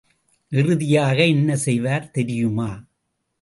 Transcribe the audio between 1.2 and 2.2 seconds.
என்ன செய்வார்